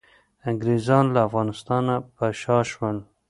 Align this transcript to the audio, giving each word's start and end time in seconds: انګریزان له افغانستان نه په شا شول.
انګریزان 0.49 1.05
له 1.13 1.19
افغانستان 1.27 1.81
نه 1.89 1.95
په 2.15 2.25
شا 2.41 2.57
شول. 2.71 2.97